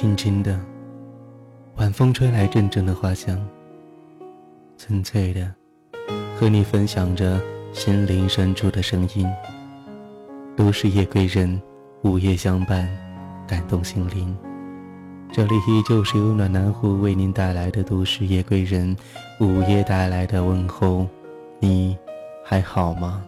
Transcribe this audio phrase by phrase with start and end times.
[0.00, 0.58] 轻轻的，
[1.76, 3.38] 晚风吹来阵阵的花香，
[4.78, 5.54] 纯粹的，
[6.34, 7.38] 和你分享着
[7.74, 9.28] 心灵深处的声音。
[10.56, 11.60] 都市夜归人，
[12.00, 12.88] 午夜相伴，
[13.46, 14.34] 感动心灵。
[15.30, 18.96] 这里依旧是由暖南湖为您带来的都市夜归人，
[19.38, 21.06] 午夜带来的问候。
[21.58, 21.94] 你
[22.42, 23.22] 还好吗？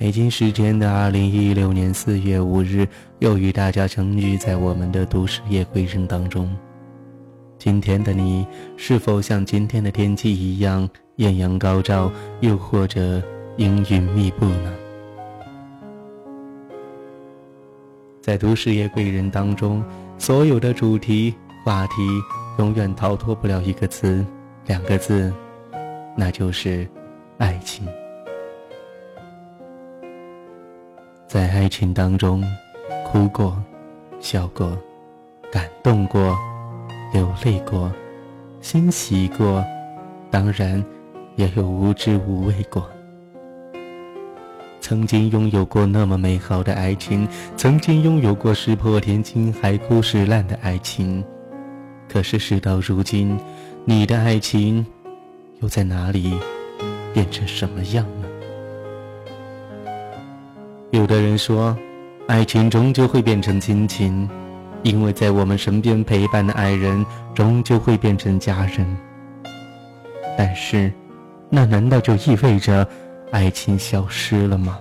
[0.00, 6.50] 北京时间的二零一六年四月五日，又与大家相遇在我们的都市夜归人当中。
[7.58, 8.46] 今天的你
[8.78, 13.22] 是否像今天的天气一样艳阳高照，又或者
[13.58, 14.72] 阴云密布呢？
[18.22, 19.84] 在都市夜归人当中，
[20.16, 21.92] 所有的主题话题
[22.58, 24.24] 永远逃脱不了一个词，
[24.64, 25.30] 两个字，
[26.16, 26.88] 那就是
[27.36, 27.86] 爱情。
[31.32, 32.42] 在爱情当中，
[33.06, 33.56] 哭过，
[34.18, 34.76] 笑过，
[35.48, 36.36] 感动过，
[37.12, 37.88] 流泪过，
[38.60, 39.64] 欣喜过，
[40.28, 40.84] 当然
[41.36, 42.84] 也有无知无畏过。
[44.80, 51.24] 曾经拥有过那么美好的爱情，曾经拥有过石破天惊、海枯石烂的爱情，
[52.08, 53.38] 可是事到如今，
[53.84, 54.84] 你的爱情
[55.60, 56.36] 又在哪里，
[57.14, 58.04] 变成什么样？
[60.90, 61.76] 有的人说，
[62.26, 64.28] 爱情终究会变成亲情，
[64.82, 68.84] 因为在我们身边陪伴的爱人终究会变成家人。
[70.36, 70.92] 但是，
[71.48, 72.84] 那难道就意味着
[73.30, 74.78] 爱情消失了吗？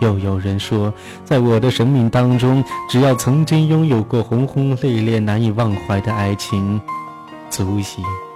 [0.00, 6.80] 又有人说，在我的生命当中，只要曾经拥有过轰轰烈烈、难以忘怀的爱情，
[7.50, 8.31] 足矣。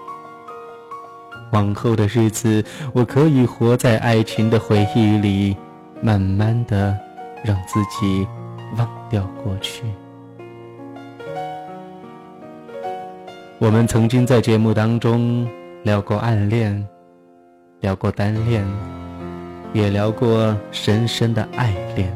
[1.57, 2.63] 往后的日子，
[2.93, 5.57] 我可以活在爱情的回忆里，
[6.03, 6.95] 慢慢的
[7.43, 8.29] 让自己
[8.77, 9.85] 忘掉过去。
[13.59, 15.49] 我们曾经在节目当中
[15.83, 16.87] 聊过暗恋，
[17.81, 18.63] 聊过单恋，
[19.73, 22.15] 也聊过深深的爱恋。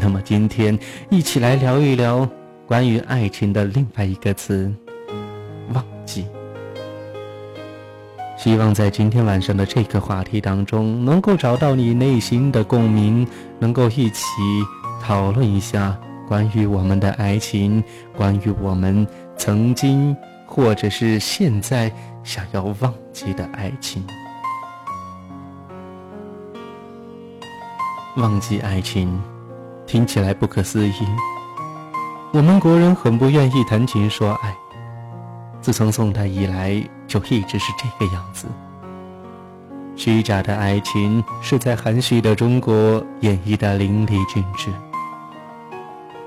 [0.00, 0.78] 那么今天，
[1.10, 2.26] 一起来聊一聊
[2.66, 4.72] 关于爱情的另外一个词——
[5.74, 6.24] 忘记。
[8.36, 13.26] 希望在今天晚上的这个话题当中，能够找到你内心的共鸣，
[13.58, 14.24] 能够一起
[15.00, 17.82] 讨论一下关于我们的爱情，
[18.16, 19.06] 关于我们
[19.36, 20.16] 曾经
[20.46, 21.92] 或者是现在
[22.24, 24.04] 想要忘记的爱情。
[28.16, 29.20] 忘记爱情，
[29.86, 30.94] 听起来不可思议。
[32.32, 34.54] 我们国人很不愿意谈情说爱。
[35.60, 38.46] 自从宋代以来，就一直是这个样子。
[39.94, 44.70] 虚假的爱情是在含蓄的中国演绎的淋漓尽致。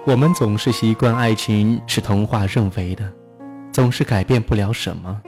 [0.05, 3.11] 我们总是习惯爱情是童话认为的，
[3.71, 5.19] 总是改变不了什么。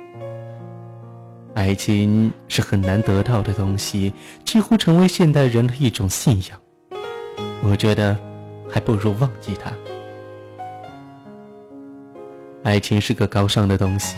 [1.56, 4.14] 爱情是很难得到的东西，
[4.46, 6.60] 几乎成为现代人的一种信仰。
[7.64, 8.16] 我觉得，
[8.70, 9.72] 还不如忘记它。
[12.64, 14.18] 爱情是个高尚的东西，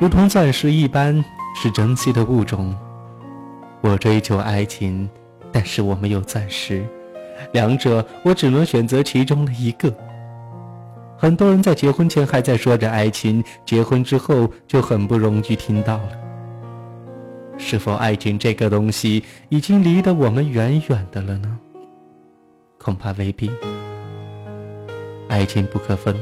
[0.00, 1.24] 如同钻石一般，
[1.54, 2.76] 是珍惜的物种。
[3.80, 5.08] 我追求爱情，
[5.52, 6.84] 但是我没有钻石，
[7.52, 9.94] 两者我只能选择其中的一个。
[11.16, 16.10] 很多人在结婚前还在说着爱情，结婚之后就很不容易听到了。
[17.56, 21.58] 是否爱情这个东西已经离得我们远远的了呢？
[22.78, 23.50] 恐怕未必。
[25.28, 26.14] 爱情不可分。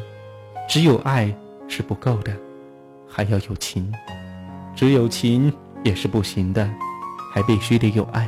[0.68, 1.34] 只有爱
[1.68, 2.32] 是不够的，
[3.14, 3.84] 还要有情；
[4.74, 5.52] 只有情
[5.84, 6.66] 也是不行的，
[7.34, 8.26] 还必须得有爱。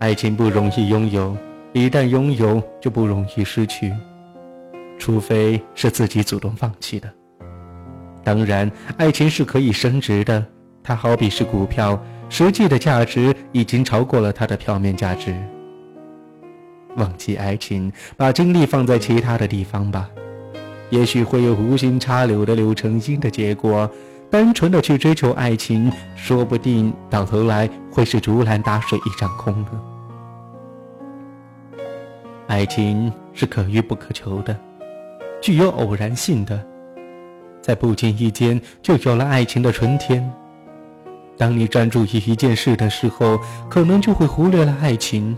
[0.00, 1.36] 爱情不容易拥有，
[1.72, 3.92] 一旦拥有就不容易失去，
[4.98, 7.08] 除非是自己主动放弃的。
[8.24, 8.68] 当然，
[8.98, 10.44] 爱情是可以升值的，
[10.82, 15.32] 它好比是股票，实际的价值已经超过了它的票面价值。
[16.96, 20.10] 忘记爱情，把精力放在其他的地方吧。
[20.90, 23.90] 也许会有无心插柳的柳成荫的结果。
[24.30, 29.70] 单纯的去追求爱情，说不定到头来会是竹篮打水一场空的。
[32.48, 34.58] 爱情是可遇不可求的，
[35.40, 36.60] 具有偶然性的，
[37.62, 40.28] 在不经意间就有了爱情的春天。
[41.38, 43.38] 当你专注于一件事的时候，
[43.68, 45.36] 可能就会忽略了爱情。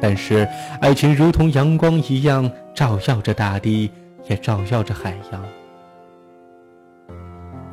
[0.00, 0.48] 但是，
[0.80, 3.90] 爱情如同阳光一样，照耀着大地。
[4.28, 5.42] 也照耀着海洋。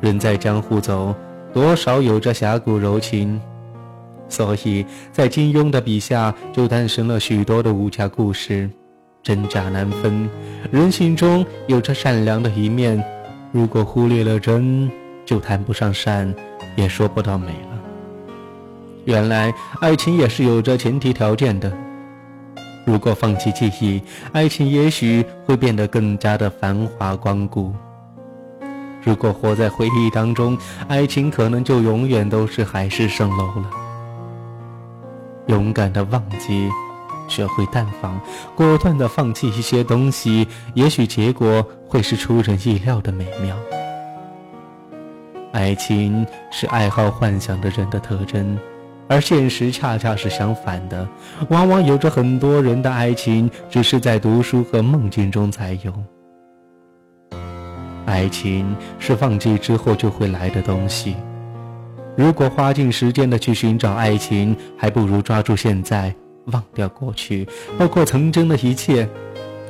[0.00, 1.14] 人在江湖走，
[1.52, 3.40] 多少有着侠骨柔情。
[4.28, 8.70] 所以在金庸的笔下，就诞生了许多的武侠故事，
[9.22, 10.28] 真假难分。
[10.70, 13.02] 人性中有着善良的一面，
[13.52, 14.90] 如果忽略了真，
[15.26, 16.34] 就谈不上善，
[16.76, 17.78] 也说不到美了。
[19.04, 21.70] 原来爱情也是有着前提条件的。
[22.84, 24.02] 如果放弃记忆，
[24.32, 27.72] 爱情也许会变得更加的繁华光顾。
[29.04, 30.56] 如果活在回忆当中，
[30.88, 33.70] 爱情可能就永远都是海市蜃楼了。
[35.46, 36.68] 勇敢的忘记，
[37.28, 38.20] 学会淡放，
[38.54, 43.56] 果断的放弃一些东西，也许结果会是出人意料的美妙。
[45.52, 48.58] 爱情是爱好幻想的人的特征。
[49.12, 51.06] 而现实恰恰是相反的，
[51.50, 55.92] 往往有着很多人的爱情只是在读书和梦境中才有。
[58.06, 61.14] 爱情是放弃之后就会来的东西，
[62.16, 66.14] 如果花尽时间的去寻找爱情，还不如抓住现在，
[66.46, 67.46] 忘掉过去，
[67.78, 69.06] 包括曾经的一切，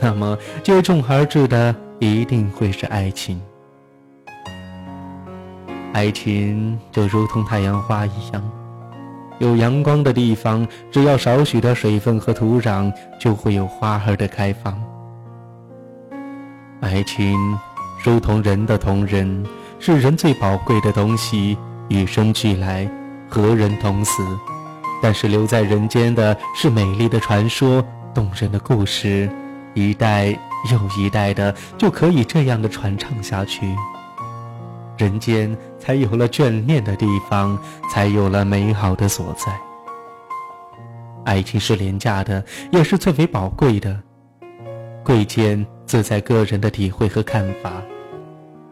[0.00, 3.43] 那么接踵而至的一定会是爱情。
[5.93, 8.62] 爱情就如同太阳花一样。
[9.38, 14.81] 有阳光的地方，只要少许的水分和土壤，就会有花儿的开放。
[16.81, 17.37] 爱情
[18.05, 19.44] 如同人的同人，
[19.79, 21.56] 是人最宝贵的东西，
[21.88, 22.88] 与生俱来，
[23.29, 24.23] 和人同死。
[25.02, 27.84] 但是留在人间的是美丽的传说，
[28.14, 29.29] 动人的故事，
[29.75, 33.75] 一代又一代的就可以这样的传唱下去。
[34.99, 37.59] 人间才有了眷恋的地方，
[37.91, 39.53] 才有了美好的所在。
[41.25, 44.00] 爱情是廉价的，也是最为宝贵的，
[45.05, 47.73] 贵贱自在个人的体会和看法。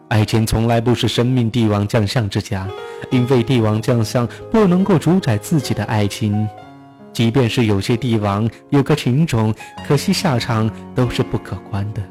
[0.09, 2.67] 爱情从来不是生命帝王将相之家，
[3.09, 6.47] 因为帝王将相不能够主宰自己的爱情，
[7.13, 9.53] 即便是有些帝王有个情种，
[9.87, 12.01] 可惜下场都是不可观的。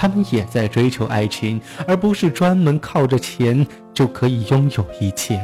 [0.00, 5.40] 他们也在追求爱情，而不是专门靠着钱就可以拥有一切。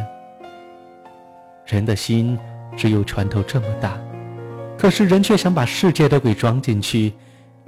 [1.67, 2.39] 人的心
[2.77, 3.99] 只有拳头这么大，
[4.79, 7.13] 可是人却想把世界都给装进去。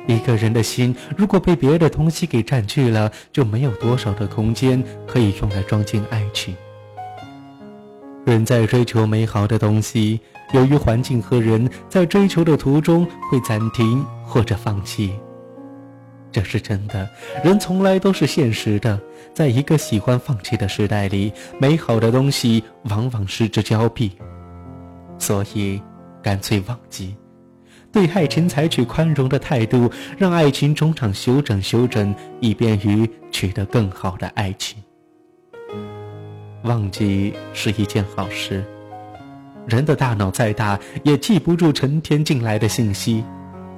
[0.07, 6.55] 一个人的心如果被别的东西给占据了，就没有多少的空间可以用来装进爱情。
[8.25, 10.21] 人在追求美好的东西，
[10.53, 15.15] 由于环境和人在追求的途中会暂停或者放弃。
[16.37, 17.09] 这是真的，
[17.43, 19.01] 人从来都是现实的。
[19.33, 24.13] 在一个喜欢放弃的时代里，美好的东西往往失之交臂。
[25.19, 25.81] 所以，
[26.23, 27.17] 干脆忘记，
[27.91, 34.77] 对爱情采取宽容的态度，让爱情中场休整休整，以便于取得更好的爱情。
[36.65, 38.63] 忘记是一件好事。
[39.67, 43.25] 人的大脑再大，也记不住成天进来的信息。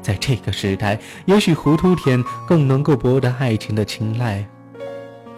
[0.01, 4.47] 在这个时代，也许糊涂点更能够博得爱情的青睐。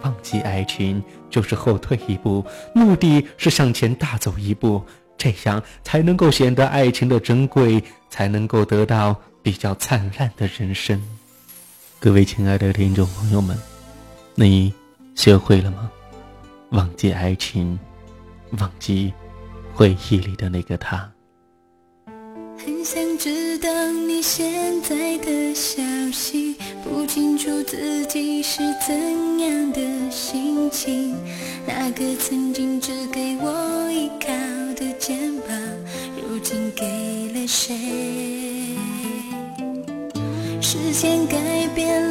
[0.03, 2.43] 忘记爱情就是后退一步，
[2.73, 4.83] 目的是向前大走一步，
[5.17, 11.01] 这样才能够显得爱情的珍贵，才能够得到比较灿烂的人生。
[11.99, 13.55] 各位亲爱的听众朋友们，
[14.33, 14.73] 你
[15.13, 15.91] 学会了吗？
[16.71, 17.77] 忘记爱情，
[18.57, 19.13] 忘记
[19.73, 21.11] 回忆里的那个他。
[24.21, 25.81] 现在的消
[26.13, 28.95] 息，不清楚自己是怎
[29.39, 31.15] 样的心情。
[31.65, 34.27] 那个曾经只给我依靠
[34.75, 35.57] 的肩膀，
[36.15, 36.85] 如今给
[37.33, 37.75] 了谁？
[40.61, 41.37] 时间改
[41.73, 42.10] 变了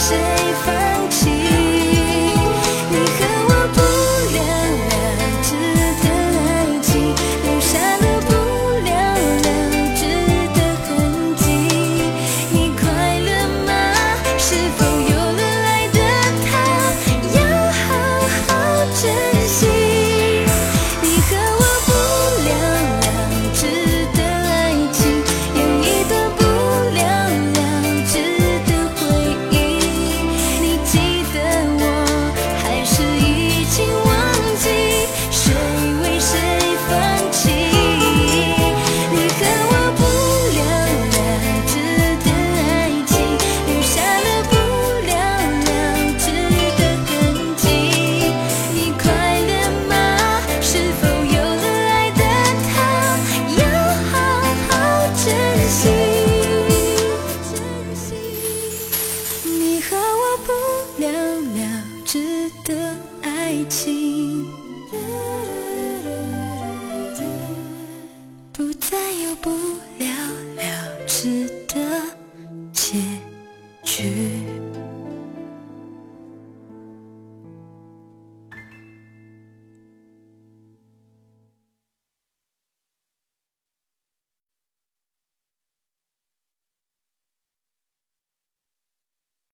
[0.00, 0.79] safer